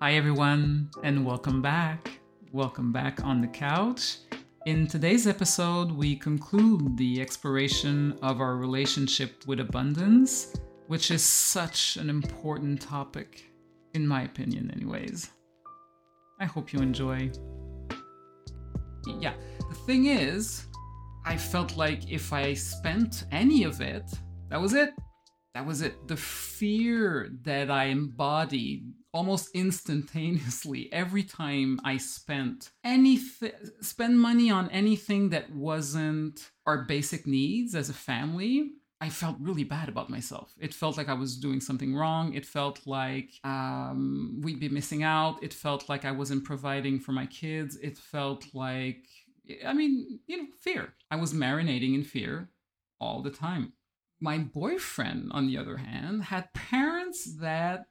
[0.00, 2.18] Hi, everyone, and welcome back.
[2.52, 4.18] Welcome back on the couch.
[4.66, 10.52] In today's episode, we conclude the exploration of our relationship with abundance,
[10.88, 13.44] which is such an important topic,
[13.94, 15.30] in my opinion, anyways.
[16.40, 17.30] I hope you enjoy.
[19.20, 19.34] Yeah,
[19.68, 20.66] the thing is,
[21.24, 24.10] I felt like if I spent any of it,
[24.50, 24.90] that was it.
[25.54, 26.08] That was it.
[26.08, 34.68] The fear that I embodied almost instantaneously every time I spent anything, spend money on
[34.70, 38.72] anything that wasn't our basic needs as a family.
[39.00, 40.54] I felt really bad about myself.
[40.58, 42.34] It felt like I was doing something wrong.
[42.34, 45.42] It felt like um, we'd be missing out.
[45.42, 47.76] It felt like I wasn't providing for my kids.
[47.76, 49.04] It felt like,
[49.64, 50.94] I mean, you know, fear.
[51.10, 52.48] I was marinating in fear
[52.98, 53.74] all the time.
[54.24, 57.88] My boyfriend, on the other hand, had parents that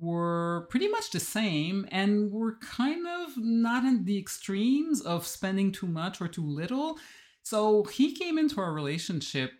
[0.00, 5.72] were pretty much the same and were kind of not in the extremes of spending
[5.72, 6.98] too much or too little.
[7.42, 9.52] So he came into our relationship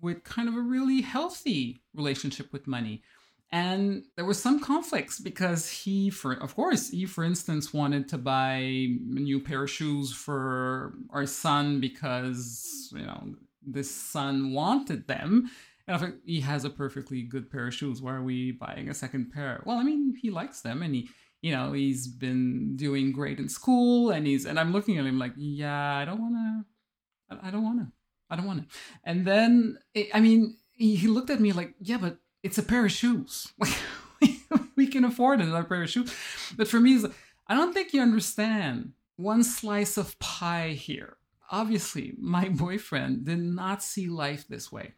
[0.00, 3.02] with kind of a really healthy relationship with money.
[3.50, 8.18] And there was some conflicts because he, for of course, he, for instance, wanted to
[8.18, 8.86] buy a
[9.30, 13.34] new pair of shoes for our son because you know
[13.66, 15.50] this son wanted them.
[15.86, 18.94] And if he has a perfectly good pair of shoes, why are we buying a
[18.94, 19.62] second pair?
[19.64, 21.08] Well, I mean, he likes them, and he,
[21.40, 25.18] you know, he's been doing great in school, and he's, and I'm looking at him
[25.18, 27.86] like, yeah, I don't want to, I don't want to.
[28.30, 28.76] I don't want to.
[29.04, 29.78] And then,
[30.14, 33.52] I mean, he looked at me like, yeah, but it's a pair of shoes.
[33.58, 33.76] Like,
[34.76, 36.14] we can afford another pair of shoes.
[36.56, 37.04] But for me,
[37.46, 41.18] I don't think you understand one slice of pie here.
[41.50, 44.94] Obviously, my boyfriend did not see life this way.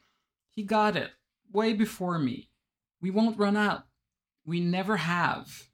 [0.55, 1.11] He got it
[1.53, 2.49] way before me.
[3.01, 3.85] We won't run out.
[4.47, 5.69] We never have.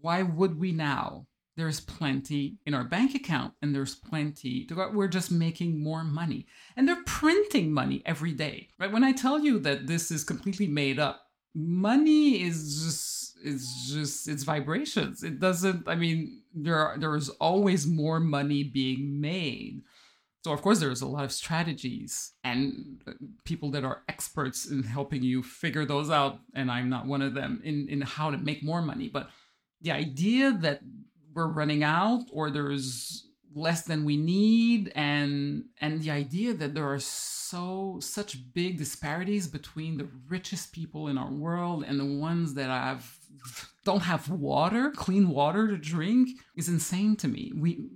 [0.00, 1.26] Why would we now?
[1.56, 4.90] there's plenty in our bank account and there's plenty to go.
[4.92, 6.46] We're just making more money.
[6.76, 8.68] And they're printing money every day.
[8.78, 8.90] Right?
[8.90, 11.22] When I tell you that this is completely made up,
[11.54, 15.22] money is just it's just it's vibrations.
[15.22, 19.82] It doesn't I mean there are there is always more money being made.
[20.44, 23.12] So of course there's a lot of strategies and uh,
[23.44, 27.32] people that are experts in helping you figure those out and I'm not one of
[27.32, 29.30] them in in how to make more money, but
[29.80, 30.80] the idea that
[31.32, 36.92] we're running out or there's less than we need and and the idea that there
[36.92, 42.52] are so such big disparities between the richest people in our world and the ones
[42.54, 43.18] that have
[43.84, 47.52] don't have water clean water to drink is insane to me.
[47.54, 47.88] We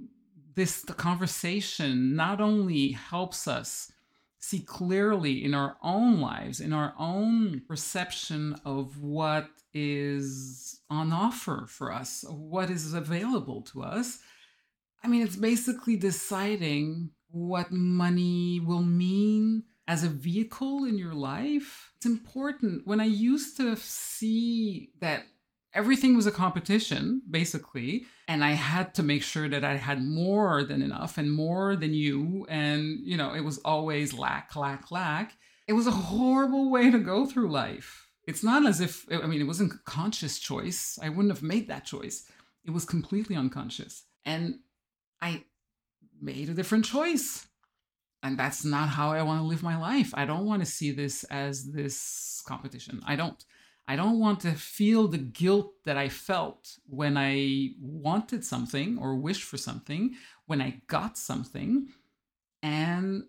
[0.58, 3.92] this conversation not only helps us
[4.40, 11.66] see clearly in our own lives in our own perception of what is on offer
[11.68, 14.18] for us, what is available to us.
[15.04, 21.92] I mean, it's basically deciding what money will mean as a vehicle in your life.
[21.96, 22.84] It's important.
[22.84, 25.24] When I used to see that
[25.78, 30.64] everything was a competition, basically, and I had to make sure that I had more
[30.64, 35.36] than enough and more than you, and, you know, it was always lack, lack, lack.
[35.66, 39.40] It was a horrible way to go through life it's not as if I mean
[39.40, 40.98] it wasn't a conscious choice.
[41.02, 42.30] I wouldn't have made that choice.
[42.66, 44.04] It was completely unconscious.
[44.26, 44.58] And
[45.22, 45.44] I
[46.20, 47.46] made a different choice.
[48.22, 50.12] And that's not how I want to live my life.
[50.12, 53.00] I don't want to see this as this competition.
[53.06, 53.42] I don't.
[53.88, 59.16] I don't want to feel the guilt that I felt when I wanted something or
[59.16, 61.88] wished for something, when I got something,
[62.62, 63.24] and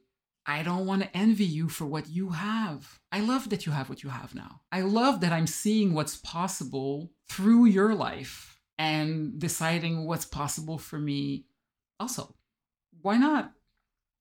[0.46, 3.00] I don't want to envy you for what you have.
[3.10, 4.60] I love that you have what you have now.
[4.70, 11.00] I love that I'm seeing what's possible through your life and deciding what's possible for
[11.00, 11.46] me
[12.02, 12.36] also.
[13.02, 13.54] Why not?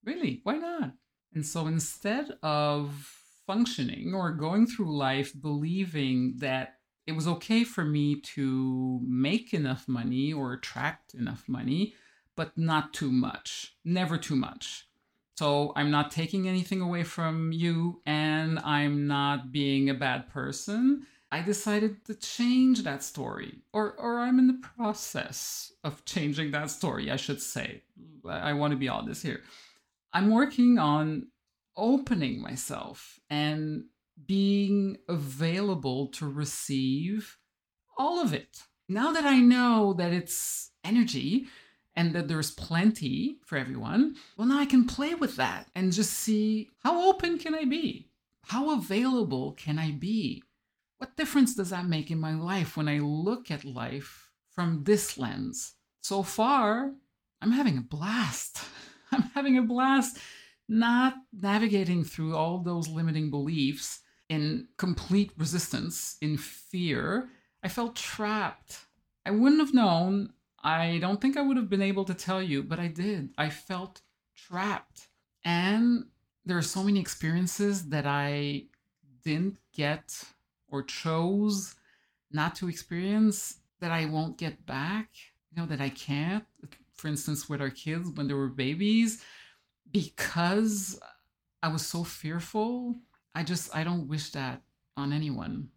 [0.04, 0.92] Really, why not?
[1.34, 3.12] And so instead of
[3.48, 6.74] functioning or going through life believing that
[7.08, 11.94] it was okay for me to make enough money or attract enough money,
[12.36, 14.88] but not too much, never too much
[15.38, 21.06] so I'm not taking anything away from you and I'm not being a bad person.
[21.30, 26.70] I decided to change that story, or, or I'm in the process of changing that
[26.70, 27.82] story, I should say.
[28.28, 29.42] I want to be honest here.
[30.12, 31.28] I'm working on
[31.78, 33.84] opening myself and
[34.26, 37.38] being available to receive
[37.96, 38.64] all of it.
[38.88, 41.46] Now that I know that it's energy,
[41.96, 46.12] and that there's plenty for everyone, well, now I can play with that and just
[46.12, 48.08] see how open can I be?
[48.44, 50.44] How available can I be?
[50.98, 54.28] What difference does that make in my life when I look at life
[54.58, 55.74] from this lens.
[56.00, 56.92] So far,
[57.40, 58.58] I'm having a blast.
[59.12, 60.18] I'm having a blast
[60.68, 67.30] not navigating through all those limiting beliefs in complete resistance, in fear.
[67.62, 68.80] I felt trapped.
[69.24, 70.32] I wouldn't have known.
[70.62, 73.30] I don't think I would have been able to tell you, but I did.
[73.38, 74.02] I felt
[74.36, 75.08] trapped.
[75.44, 76.04] And
[76.44, 78.64] there are so many experiences that I
[79.24, 80.22] didn't get
[80.68, 81.74] or chose
[82.30, 85.10] not to experience that I won't get back,
[85.50, 86.44] you know, that I can't.
[86.94, 89.22] For instance, with our kids when they were babies,
[89.92, 90.98] because
[91.62, 92.96] I was so fearful,
[93.34, 94.62] I just, I don't wish that
[94.96, 95.68] on anyone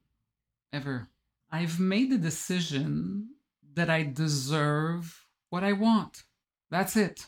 [0.73, 1.09] ever.
[1.51, 3.29] I've made the decision
[3.73, 6.23] that I deserve what I want.
[6.69, 7.27] That's it.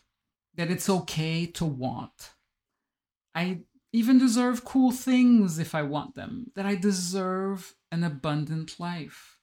[0.56, 2.32] That it's okay to want.
[3.36, 6.52] I even deserve cool things if I want them.
[6.56, 9.38] That I deserve an abundant life.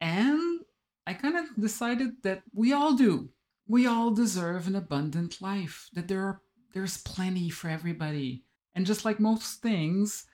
[0.00, 0.60] And
[1.06, 3.30] I kind of decided that we all do.
[3.72, 5.88] We all deserve an abundant life.
[5.94, 6.42] That there are
[6.74, 8.44] there's plenty for everybody.
[8.74, 10.26] And just like most things,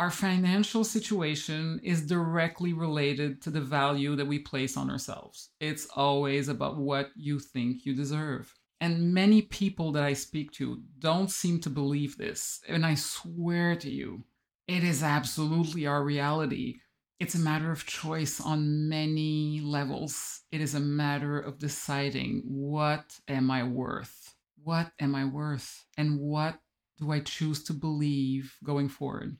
[0.00, 5.50] our financial situation is directly related to the value that we place on ourselves.
[5.60, 8.52] It's always about what you think you deserve.
[8.80, 12.60] And many people that I speak to don't seem to believe this.
[12.68, 14.24] And I swear to you,
[14.66, 16.80] it is absolutely our reality.
[17.20, 20.40] It's a matter of choice on many levels.
[20.50, 24.34] It is a matter of deciding what am I worth?
[24.64, 25.84] What am I worth?
[25.98, 26.58] And what
[26.98, 29.36] do I choose to believe going forward?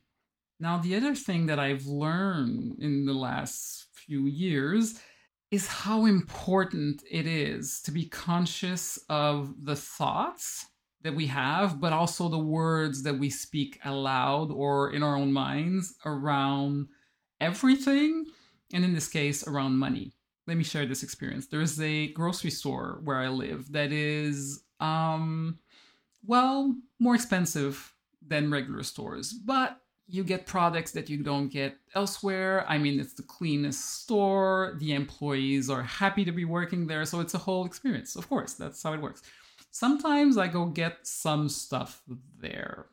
[0.60, 5.00] Now, the other thing that I've learned in the last few years
[5.50, 10.66] is how important it is to be conscious of the thoughts
[11.00, 15.32] that we have, but also the words that we speak aloud or in our own
[15.32, 16.88] minds around
[17.40, 18.26] everything,
[18.72, 20.12] and in this case, around money.
[20.46, 21.46] Let me share this experience.
[21.46, 25.58] There's a grocery store where I live that is, um,
[26.25, 27.94] well, more expensive
[28.26, 32.64] than regular stores, but you get products that you don't get elsewhere.
[32.69, 34.76] I mean, it's the cleanest store.
[34.78, 37.04] The employees are happy to be working there.
[37.04, 38.16] So it's a whole experience.
[38.16, 39.22] Of course, that's how it works.
[39.70, 42.02] Sometimes I go get some stuff
[42.40, 42.87] there.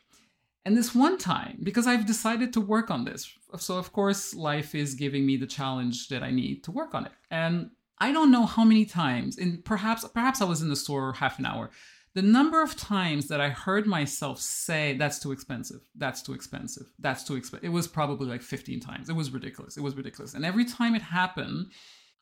[0.68, 4.76] And this one time, because I've decided to work on this, so of course, life
[4.76, 7.14] is giving me the challenge that I need to work on it.
[7.32, 11.14] And I don't know how many times, and perhaps perhaps I was in the store
[11.14, 11.72] half an hour
[12.16, 16.88] the number of times that I heard myself say, that's too expensive, that's too expensive,
[16.98, 19.08] that's too expensive, it was probably like 15 times.
[19.08, 19.78] It was ridiculous.
[19.78, 20.34] It was ridiculous.
[20.34, 21.68] And every time it happened,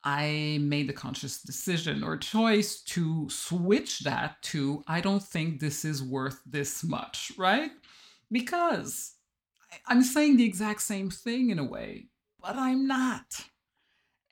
[0.04, 5.86] I made the conscious decision or choice to switch that to, I don't think this
[5.86, 7.72] is worth this much, right?
[8.32, 9.14] Because
[9.88, 12.08] I'm saying the exact same thing in a way,
[12.42, 13.46] but I'm not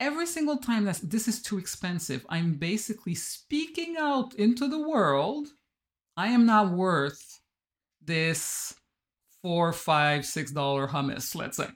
[0.03, 5.47] every single time that this is too expensive, I'm basically speaking out into the world.
[6.17, 7.39] I am not worth
[8.03, 8.75] this
[9.41, 11.69] four, five, six dollar hummus, let's say.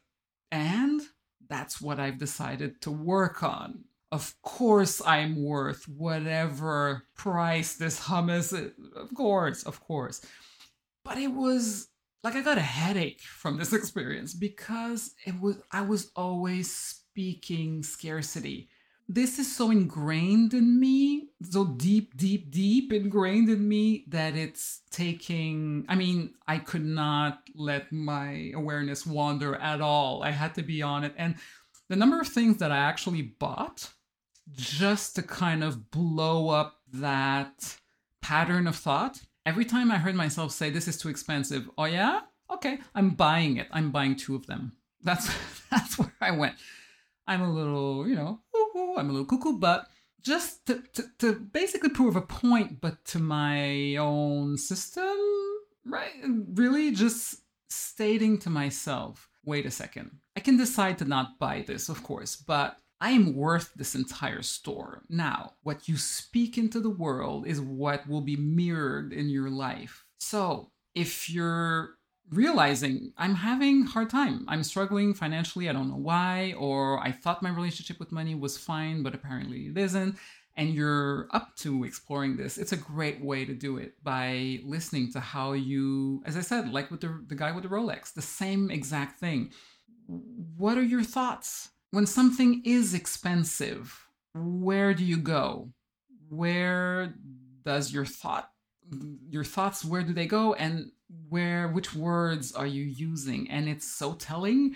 [0.51, 1.01] And
[1.49, 3.85] that's what I've decided to work on.
[4.11, 8.71] Of course, I'm worth whatever price this hummus is.
[8.95, 10.21] Of course, of course.
[11.05, 11.87] But it was
[12.27, 17.83] like I got a headache from this experience because it was I was always speaking
[17.83, 18.69] scarcity.
[19.07, 24.81] This is so ingrained in me, so deep, deep, deep ingrained in me that it's
[24.91, 25.85] taking.
[25.87, 30.21] I mean, I could not let my awareness wander at all.
[30.21, 31.13] I had to be on it.
[31.17, 31.35] And
[31.87, 33.93] the number of things that I actually bought
[34.51, 37.77] just to kind of blow up that
[38.21, 39.21] pattern of thought.
[39.47, 42.19] Every time I heard myself say, This is too expensive, oh yeah?
[42.51, 43.69] Okay, I'm buying it.
[43.71, 44.73] I'm buying two of them.
[45.01, 45.33] That's
[45.71, 46.55] that's where I went.
[47.25, 48.41] I'm a little, you know,
[48.97, 49.87] I'm a little cuckoo, but
[50.21, 55.15] just to, to, to basically prove a point, but to my own system,
[55.85, 56.11] right?
[56.53, 57.37] Really just
[57.69, 62.35] stating to myself, wait a second, I can decide to not buy this, of course,
[62.35, 65.03] but I am worth this entire store.
[65.07, 70.05] Now, what you speak into the world is what will be mirrored in your life.
[70.19, 71.97] So, if you're
[72.29, 74.45] realizing I'm having hard time.
[74.47, 75.69] I'm struggling financially.
[75.69, 79.67] I don't know why, or I thought my relationship with money was fine, but apparently
[79.67, 80.17] it isn't.
[80.55, 82.57] And you're up to exploring this.
[82.57, 86.73] It's a great way to do it by listening to how you, as I said,
[86.73, 89.51] like with the, the guy with the Rolex, the same exact thing.
[90.07, 91.69] What are your thoughts?
[91.91, 95.71] When something is expensive, where do you go?
[96.29, 97.13] Where
[97.63, 98.49] does your thought
[99.29, 100.91] your thoughts where do they go and
[101.27, 104.73] where which words are you using and it's so telling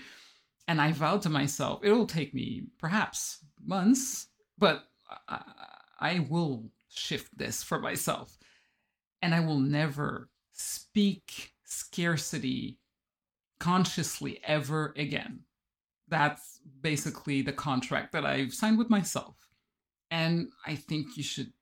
[0.67, 4.27] and i vowed to myself it'll take me perhaps months
[4.57, 4.83] but
[5.27, 5.41] I,
[5.99, 8.37] I will shift this for myself.
[9.21, 12.79] And I will never speak scarcity
[13.59, 15.41] consciously ever again.
[16.11, 19.35] That's basically the contract that I've signed with myself.
[20.11, 21.53] And I think you should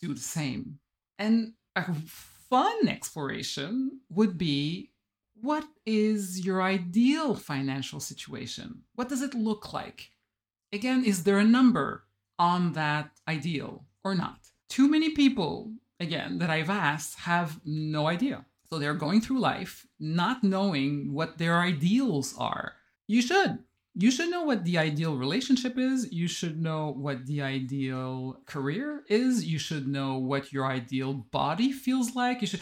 [0.00, 0.78] do the same.
[1.18, 4.92] And a fun exploration would be
[5.34, 8.82] what is your ideal financial situation?
[8.94, 10.12] What does it look like?
[10.72, 12.04] Again, is there a number
[12.38, 14.38] on that ideal or not?
[14.68, 18.46] Too many people, again, that I've asked have no idea.
[18.70, 22.74] So they're going through life not knowing what their ideals are.
[23.08, 23.58] You should.
[23.94, 26.10] You should know what the ideal relationship is.
[26.12, 29.44] You should know what the ideal career is.
[29.44, 32.40] You should know what your ideal body feels like.
[32.40, 32.60] You should,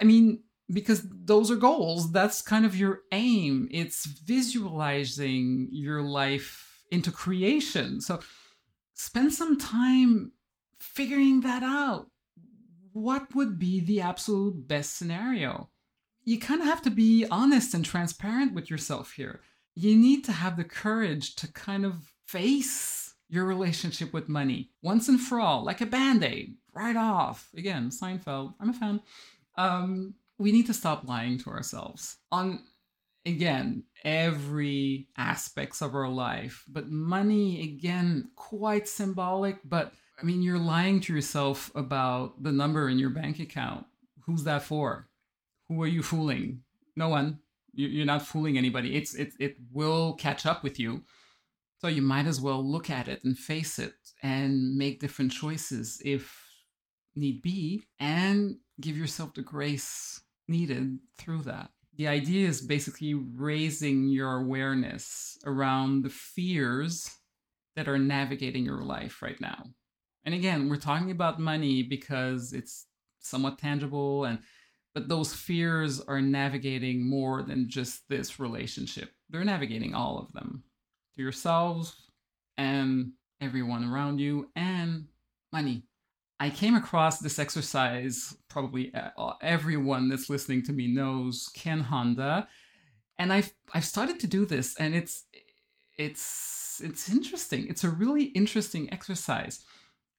[0.00, 2.12] I mean, because those are goals.
[2.12, 3.68] That's kind of your aim.
[3.72, 8.00] It's visualizing your life into creation.
[8.00, 8.20] So
[8.94, 10.32] spend some time
[10.78, 12.08] figuring that out
[12.96, 15.68] what would be the absolute best scenario?
[16.24, 19.42] You kind of have to be honest and transparent with yourself here.
[19.78, 21.94] You need to have the courage to kind of
[22.26, 27.50] face your relationship with money once and for all, like a band aid, right off.
[27.54, 29.00] Again, Seinfeld, I'm a fan.
[29.58, 32.60] Um, we need to stop lying to ourselves on,
[33.26, 36.64] again, every aspects of our life.
[36.66, 42.88] But money, again, quite symbolic, but I mean, you're lying to yourself about the number
[42.88, 43.84] in your bank account.
[44.24, 45.08] Who's that for?
[45.68, 46.62] Who are you fooling?
[46.96, 47.40] No one.
[47.76, 48.96] You're not fooling anybody.
[48.96, 51.04] It's it it will catch up with you.
[51.80, 56.00] So you might as well look at it and face it and make different choices
[56.04, 56.42] if
[57.14, 61.70] need be and give yourself the grace needed through that.
[61.96, 67.10] The idea is basically raising your awareness around the fears
[67.74, 69.66] that are navigating your life right now.
[70.24, 72.86] And again, we're talking about money because it's
[73.20, 74.40] somewhat tangible and
[74.96, 79.10] but those fears are navigating more than just this relationship.
[79.28, 80.62] They're navigating all of them
[81.14, 81.94] to yourselves
[82.56, 83.12] and
[83.42, 85.04] everyone around you and
[85.52, 85.82] money.
[86.40, 92.48] I came across this exercise, probably uh, everyone that's listening to me knows Ken Honda,
[93.18, 95.24] and I've I've started to do this, and it's
[95.98, 97.66] it's it's interesting.
[97.68, 99.62] It's a really interesting exercise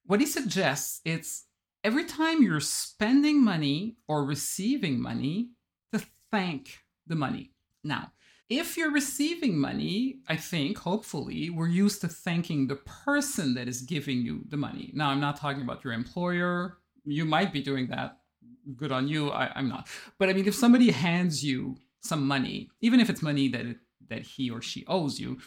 [0.08, 1.44] what he suggests it's
[1.88, 5.48] every time you're spending money or receiving money
[5.90, 5.98] to
[6.30, 7.50] thank the money.
[7.82, 8.12] Now,
[8.50, 13.80] if you're receiving money, I think, hopefully, we're used to thanking the person that is
[13.80, 14.90] giving you the money.
[14.92, 16.76] Now, I'm not talking about your employer.
[17.06, 18.18] You might be doing that.
[18.76, 19.30] Good on you.
[19.30, 19.88] I, am not.
[20.18, 23.64] But I mean, if somebody hands you some money, even if it's money that,
[24.10, 25.38] that he or she owes you,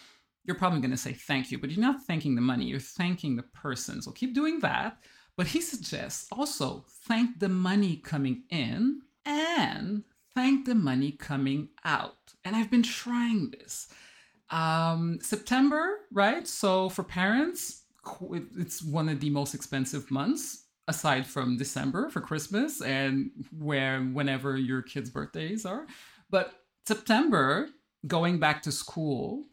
[0.45, 3.35] you're probably going to say thank you, but you're not thanking the money, you're thanking
[3.35, 4.01] the person.
[4.01, 4.97] So keep doing that.
[5.41, 10.03] But he suggests also thank the money coming in and
[10.35, 12.35] thank the money coming out.
[12.45, 13.87] And I've been trying this.
[14.51, 16.47] Um, September, right?
[16.47, 17.85] So for parents,
[18.55, 24.57] it's one of the most expensive months aside from December for Christmas and where whenever
[24.57, 25.87] your kids' birthdays are.
[26.29, 26.53] But
[26.85, 27.67] September,
[28.05, 29.45] going back to school,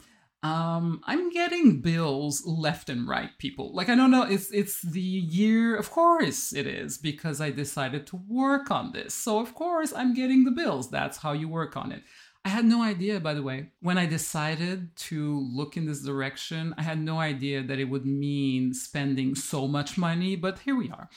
[0.42, 3.74] um, I'm getting bills left and right, people.
[3.74, 8.06] Like I don't know, it's it's the year, of course it is, because I decided
[8.08, 9.14] to work on this.
[9.14, 10.90] So of course I'm getting the bills.
[10.90, 12.02] That's how you work on it.
[12.44, 16.72] I had no idea, by the way, when I decided to look in this direction,
[16.78, 20.90] I had no idea that it would mean spending so much money, but here we
[20.90, 21.10] are.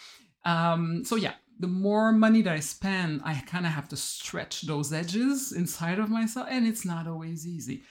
[0.43, 4.63] Um, so yeah, the more money that I spend, I kind of have to stretch
[4.63, 7.83] those edges inside of myself, and it's not always easy.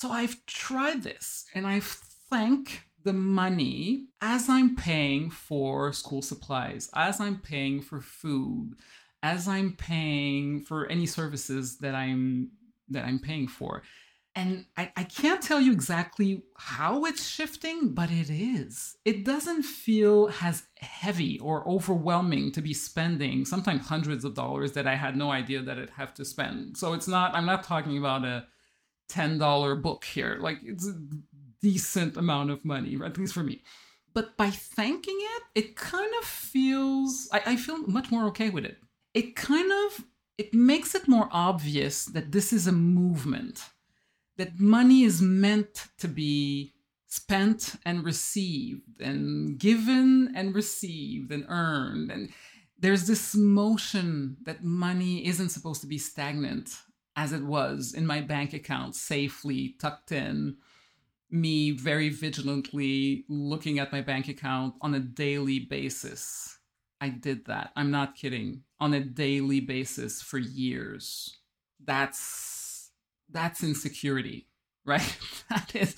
[0.00, 6.88] So I've tried this and I thank the money as I'm paying for school supplies,
[6.94, 8.76] as I'm paying for food,
[9.22, 12.52] as I'm paying for any services that I'm
[12.88, 13.82] that I'm paying for.
[14.34, 18.96] And I, I can't tell you exactly how it's shifting, but it is.
[19.04, 24.86] It doesn't feel as heavy or overwhelming to be spending sometimes hundreds of dollars that
[24.86, 26.78] I had no idea that I'd have to spend.
[26.78, 28.46] So it's not, I'm not talking about a
[29.10, 30.38] $10 book here.
[30.40, 30.94] Like it's a
[31.60, 33.62] decent amount of money, at least for me.
[34.12, 38.64] But by thanking it, it kind of feels, I, I feel much more okay with
[38.64, 38.78] it.
[39.14, 40.04] It kind of,
[40.38, 43.62] it makes it more obvious that this is a movement,
[44.36, 46.72] that money is meant to be
[47.06, 52.30] spent and received and given and received and earned and
[52.78, 56.76] there's this motion that money isn't supposed to be stagnant
[57.20, 60.56] as it was in my bank account, safely tucked in,
[61.30, 66.58] me very vigilantly looking at my bank account on a daily basis.
[66.98, 67.72] I did that.
[67.76, 68.62] I'm not kidding.
[68.80, 71.36] On a daily basis for years.
[71.84, 72.90] That's
[73.28, 74.48] that's insecurity,
[74.86, 75.18] right?
[75.50, 75.96] that is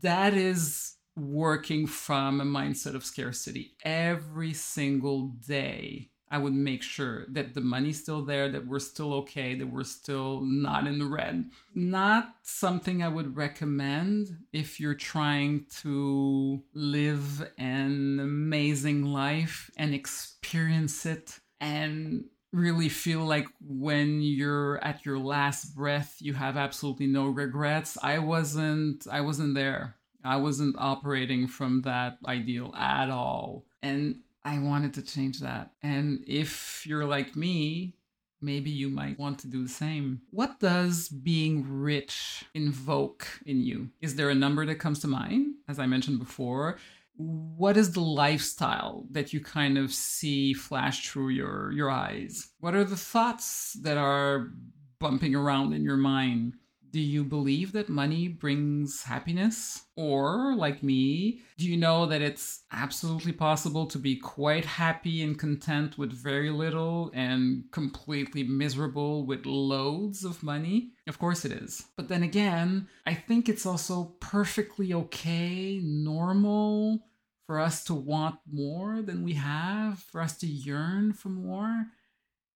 [0.00, 7.24] that is working from a mindset of scarcity every single day I would make sure
[7.28, 11.06] that the money's still there, that we're still okay, that we're still not in the
[11.06, 11.50] red.
[11.74, 21.06] Not something I would recommend if you're trying to live an amazing life and experience
[21.06, 27.26] it and really feel like when you're at your last breath you have absolutely no
[27.26, 27.98] regrets.
[28.02, 29.96] I wasn't i wasn't there.
[30.24, 33.64] I wasn't operating from that ideal at all.
[33.82, 35.72] And I wanted to change that.
[35.82, 37.94] And if you're like me,
[38.40, 40.22] maybe you might want to do the same.
[40.30, 43.90] What does being rich invoke in you?
[44.00, 45.54] Is there a number that comes to mind?
[45.68, 46.78] As I mentioned before,
[47.16, 52.50] what is the lifestyle that you kind of see flash through your your eyes?
[52.60, 54.52] What are the thoughts that are
[55.00, 56.54] bumping around in your mind?
[56.90, 59.82] Do you believe that money brings happiness?
[59.96, 65.38] Or, like me, do you know that it's absolutely possible to be quite happy and
[65.38, 70.92] content with very little and completely miserable with loads of money?
[71.06, 71.84] Of course it is.
[71.96, 77.00] But then again, I think it's also perfectly okay, normal
[77.46, 81.86] for us to want more than we have, for us to yearn for more.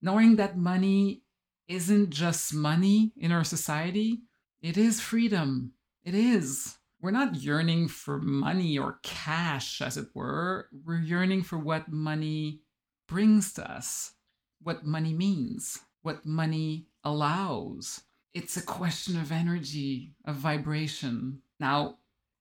[0.01, 1.22] Knowing that money
[1.67, 4.21] isn't just money in our society,
[4.61, 5.73] it is freedom.
[6.03, 6.77] It is.
[7.01, 10.69] We're not yearning for money or cash, as it were.
[10.85, 12.61] We're yearning for what money
[13.07, 14.13] brings to us,
[14.61, 18.01] what money means, what money allows.
[18.33, 21.41] It's a question of energy, of vibration.
[21.59, 21.97] Now,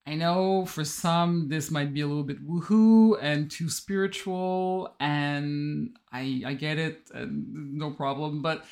[0.06, 5.96] I know for some this might be a little bit woohoo and too spiritual, and
[6.12, 8.42] I I get it, no problem.
[8.42, 8.64] But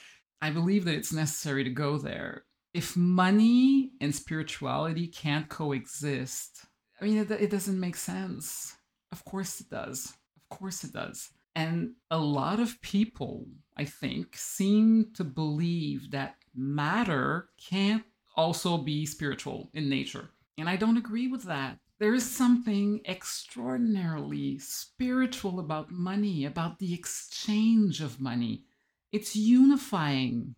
[0.42, 2.44] I believe that it's necessary to go there.
[2.72, 6.64] If money and spirituality can't coexist,
[7.00, 8.76] I mean, it, it doesn't make sense.
[9.12, 10.16] Of course it does.
[10.36, 11.30] Of course it does.
[11.56, 18.04] And a lot of people, I think, seem to believe that matter can't
[18.36, 20.30] also be spiritual in nature.
[20.58, 21.78] And I don't agree with that.
[21.98, 28.64] There is something extraordinarily spiritual about money, about the exchange of money.
[29.12, 30.54] It's unifying.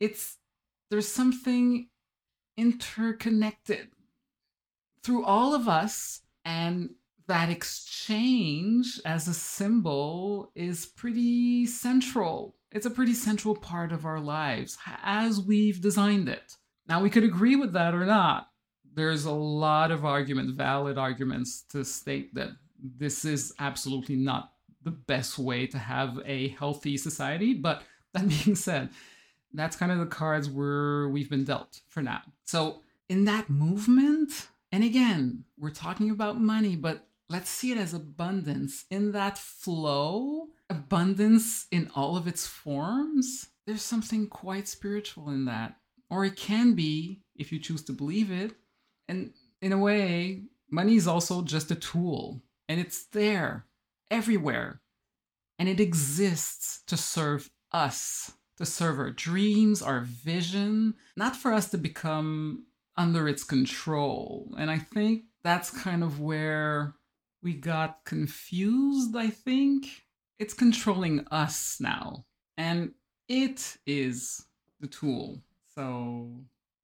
[0.00, 0.38] It's
[0.90, 1.88] there's something
[2.56, 3.88] interconnected
[5.02, 6.90] through all of us and
[7.28, 12.56] that exchange as a symbol is pretty central.
[12.70, 16.56] It's a pretty central part of our lives as we've designed it.
[16.88, 18.48] Now, we could agree with that or not.
[18.94, 22.50] There's a lot of arguments, valid arguments, to state that
[22.96, 24.52] this is absolutely not
[24.86, 27.52] the best way to have a healthy society.
[27.52, 27.82] But
[28.14, 28.88] that being said,
[29.52, 32.22] that's kind of the cards we're we've been dealt for now.
[32.44, 37.92] So in that movement, and again, we're talking about money, but let's see it as
[37.92, 38.84] abundance.
[38.90, 45.76] In that flow, abundance in all of its forms, there's something quite spiritual in that.
[46.08, 48.52] Or it can be if you choose to believe it.
[49.08, 53.65] And in a way, money is also just a tool, and it's there
[54.10, 54.80] everywhere.
[55.58, 61.70] And it exists to serve us, to serve our dreams, our vision, not for us
[61.70, 62.66] to become
[62.96, 64.54] under its control.
[64.58, 66.94] And I think that's kind of where
[67.42, 70.04] we got confused, I think.
[70.38, 72.26] It's controlling us now.
[72.56, 72.92] And
[73.28, 74.44] it is
[74.80, 75.40] the tool.
[75.74, 76.30] So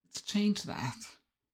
[0.04, 0.96] let's change that.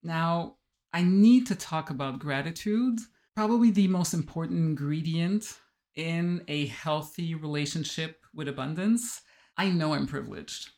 [0.03, 0.55] Now,
[0.93, 2.99] I need to talk about gratitude.
[3.39, 5.61] Probably the most important ingredient
[5.95, 9.21] in a healthy relationship with abundance.
[9.55, 10.71] I know I'm privileged.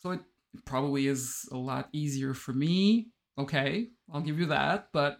[0.00, 0.20] So it
[0.64, 3.12] probably is a lot easier for me.
[3.38, 4.88] Okay, I'll give you that.
[4.92, 5.18] But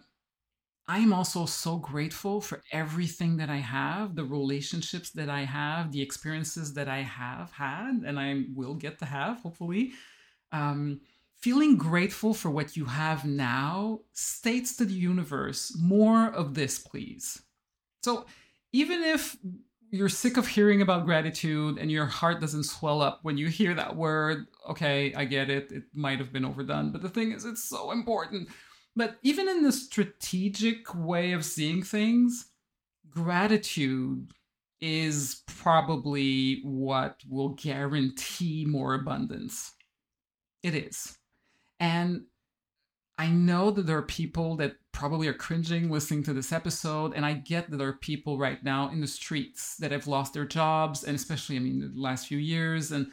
[0.89, 5.93] I am also so grateful for everything that I have, the relationships that I have,
[5.93, 9.93] the experiences that I have had, and I will get to have, hopefully.
[10.51, 10.99] Um,
[11.41, 17.41] feeling grateful for what you have now states to the universe more of this, please.
[18.03, 18.25] So
[18.73, 19.37] even if
[19.91, 23.73] you're sick of hearing about gratitude and your heart doesn't swell up when you hear
[23.73, 25.71] that word, okay, I get it.
[25.71, 26.91] It might have been overdone.
[26.91, 28.49] But the thing is, it's so important.
[28.95, 32.51] But even in the strategic way of seeing things,
[33.09, 34.31] gratitude
[34.81, 39.73] is probably what will guarantee more abundance.
[40.63, 41.18] It is.
[41.79, 42.23] And
[43.17, 47.25] I know that there are people that probably are cringing listening to this episode, and
[47.25, 50.45] I get that there are people right now in the streets that have lost their
[50.45, 53.07] jobs, and especially, I mean, the last few years, and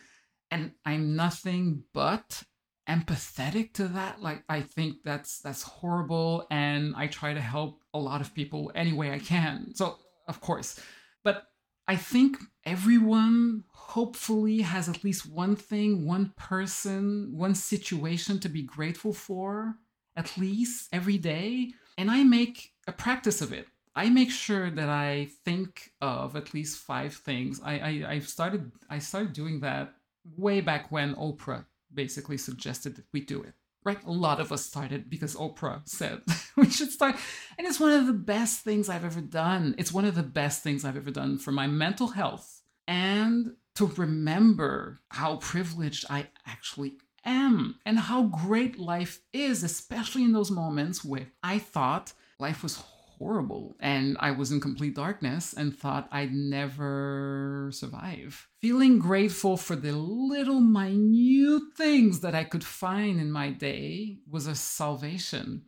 [0.51, 2.43] and I'm nothing but
[2.89, 4.23] empathetic to that.
[4.23, 8.71] Like, I think that's that's horrible, and I try to help a lot of people
[8.75, 9.75] any way I can.
[9.75, 9.97] So,
[10.29, 10.81] of course,
[11.25, 11.45] but
[11.89, 18.63] I think everyone hopefully has at least one thing, one person, one situation to be
[18.63, 19.77] grateful for
[20.17, 21.73] at least every day.
[21.97, 23.69] And I make a practice of it.
[23.95, 27.61] I make sure that I think of at least five things.
[27.65, 29.95] I, I I started I started doing that
[30.37, 33.55] way back when Oprah basically suggested that we do it.
[33.87, 34.05] Right?
[34.05, 36.23] A lot of us started because Oprah said
[36.57, 37.15] we should start.
[37.57, 39.77] And it's one of the best things I've ever done.
[39.79, 43.87] It's one of the best things I've ever done for my mental health and to
[43.87, 46.95] remember how privileged I actually
[47.25, 52.83] am and how great life is, especially in those moments where I thought life was
[53.19, 58.49] horrible and I was in complete darkness and thought I'd never survive.
[58.61, 64.47] Feeling grateful for the little minute things that I could find in my day was
[64.47, 65.63] a salvation.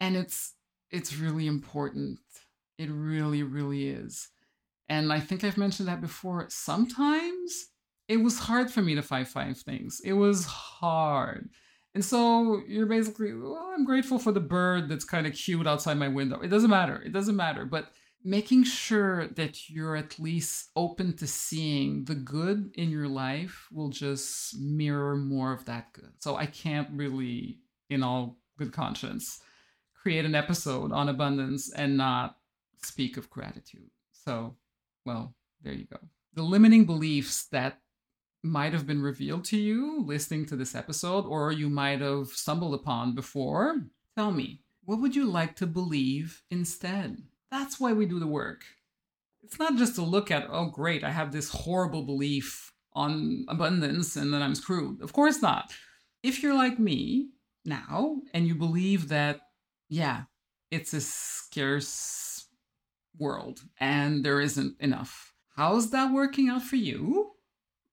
[0.00, 0.54] And it's
[0.90, 2.18] it's really important.
[2.78, 4.28] It really really is.
[4.88, 6.46] And I think I've mentioned that before.
[6.50, 7.68] Sometimes
[8.08, 10.00] it was hard for me to find five things.
[10.04, 11.48] It was hard.
[11.94, 15.96] And so you're basically, well, I'm grateful for the bird that's kind of cute outside
[15.96, 16.40] my window.
[16.40, 17.00] It doesn't matter.
[17.00, 17.64] It doesn't matter.
[17.64, 17.92] But
[18.24, 23.90] making sure that you're at least open to seeing the good in your life will
[23.90, 26.10] just mirror more of that good.
[26.18, 29.40] So I can't really, in all good conscience,
[29.94, 32.38] create an episode on abundance and not
[32.82, 33.90] speak of gratitude.
[34.12, 34.56] So,
[35.06, 35.98] well, there you go.
[36.34, 37.78] The limiting beliefs that
[38.44, 42.74] might have been revealed to you listening to this episode, or you might have stumbled
[42.74, 47.22] upon before, tell me, what would you like to believe instead?
[47.50, 48.64] That's why we do the work.
[49.42, 54.16] It's not just to look at, oh, great, I have this horrible belief on abundance
[54.16, 55.00] and then I'm screwed.
[55.00, 55.72] Of course not.
[56.22, 57.30] If you're like me
[57.64, 59.40] now and you believe that,
[59.88, 60.24] yeah,
[60.70, 62.46] it's a scarce
[63.18, 67.33] world and there isn't enough, how's that working out for you?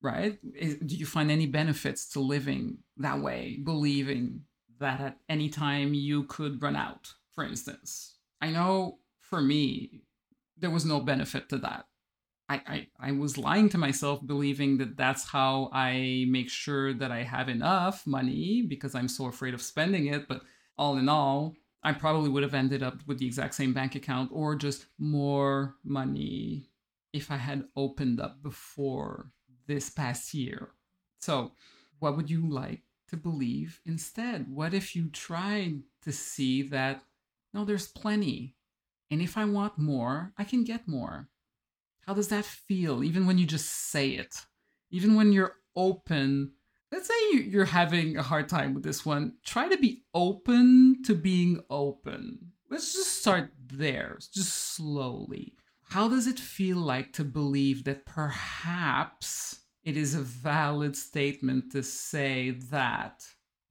[0.02, 0.40] Right?
[0.56, 4.42] Is, do you find any benefits to living that way, believing
[4.80, 8.18] that at any time you could run out, for instance?
[8.42, 10.02] I know for me,
[10.58, 11.86] there was no benefit to that.
[12.50, 17.12] I, I, I was lying to myself, believing that that's how I make sure that
[17.12, 20.28] I have enough money because I'm so afraid of spending it.
[20.28, 20.42] But
[20.78, 24.32] all in all, I probably would have ended up with the exact same bank account
[24.34, 26.70] or just more money
[27.14, 29.32] if I had opened up before
[29.74, 30.72] this past year.
[31.20, 31.54] So,
[32.00, 34.48] what would you like to believe instead?
[34.50, 37.04] What if you tried to see that,
[37.54, 38.56] no, there's plenty.
[39.10, 41.30] And if I want more, I can get more.
[42.06, 44.36] How does that feel, even when you just say it?
[44.90, 46.52] Even when you're open,
[46.92, 51.14] let's say you're having a hard time with this one, try to be open to
[51.16, 52.52] being open.
[52.70, 55.56] Let's just start there, just slowly.
[55.84, 61.84] How does it feel like to believe that perhaps it is a valid statement to
[61.84, 63.26] say that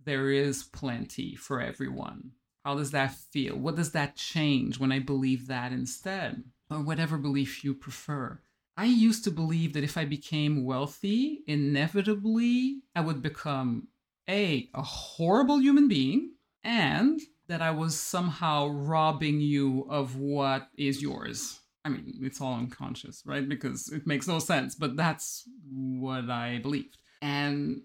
[0.04, 2.32] there is plenty for everyone.
[2.64, 3.56] How does that feel?
[3.56, 6.44] What does that change when I believe that instead?
[6.70, 8.40] Or whatever belief you prefer.
[8.76, 13.88] I used to believe that if I became wealthy, inevitably I would become
[14.28, 16.32] A, a horrible human being,
[16.64, 21.59] and that I was somehow robbing you of what is yours.
[21.84, 23.48] I mean, it's all unconscious, right?
[23.48, 26.98] Because it makes no sense, but that's what I believed.
[27.22, 27.82] And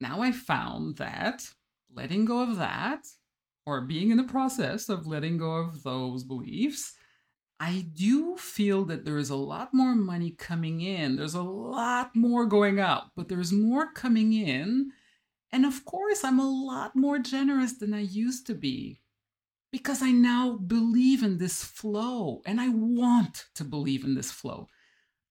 [0.00, 1.48] now I found that
[1.94, 3.06] letting go of that,
[3.64, 6.94] or being in the process of letting go of those beliefs,
[7.60, 11.16] I do feel that there is a lot more money coming in.
[11.16, 14.92] There's a lot more going out, but there's more coming in.
[15.50, 19.00] And of course, I'm a lot more generous than I used to be
[19.70, 24.68] because I now believe in this flow and I want to believe in this flow.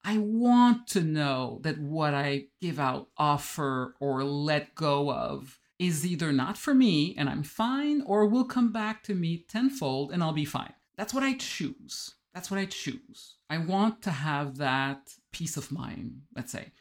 [0.04, 6.06] I want to know that what I give out, offer, or let go of is
[6.06, 10.24] either not for me and I'm fine or will come back to me tenfold and
[10.24, 10.74] I'll be fine.
[10.98, 12.16] That's what I choose.
[12.34, 13.36] That's what I choose.
[13.50, 16.72] I want to have that peace of mind, let's say.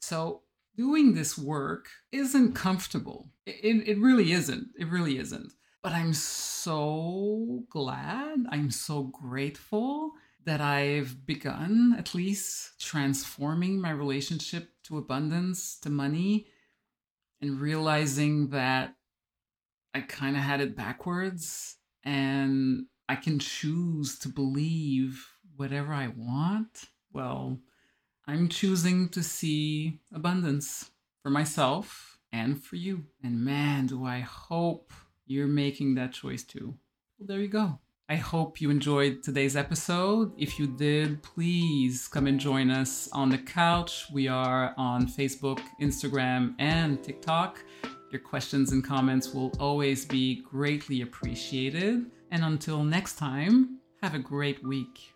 [0.00, 0.42] So,
[0.76, 3.30] doing this work isn't comfortable.
[3.46, 4.68] It, it, really isn't.
[4.78, 5.52] It really isn't.
[5.82, 10.12] But I'm so glad, I'm so grateful
[10.44, 16.48] that I've begun at least transforming my relationship to abundance, to money,
[17.40, 18.94] and realizing that
[19.94, 26.84] I kind of had it backwards and I can choose to believe whatever I want.
[27.12, 27.58] Well,
[28.26, 30.90] I'm choosing to see abundance
[31.22, 33.06] for myself and for you.
[33.22, 34.92] And man, do I hope
[35.30, 36.74] you're making that choice too.
[37.18, 37.78] Well, there you go.
[38.08, 40.32] I hope you enjoyed today's episode.
[40.36, 44.06] If you did, please come and join us on the couch.
[44.12, 47.62] We are on Facebook, Instagram, and TikTok.
[48.10, 52.06] Your questions and comments will always be greatly appreciated.
[52.32, 55.09] And until next time, have a great week.